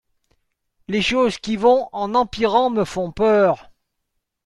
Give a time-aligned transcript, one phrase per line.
[0.87, 3.69] Les choses qui vont en empirant me font peur.